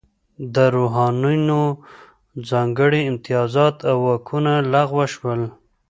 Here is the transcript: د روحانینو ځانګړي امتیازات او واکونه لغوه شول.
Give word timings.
د 0.55 0.57
روحانینو 0.75 1.61
ځانګړي 2.49 3.01
امتیازات 3.11 3.75
او 3.91 3.97
واکونه 4.07 4.53
لغوه 4.73 5.05
شول. 5.13 5.41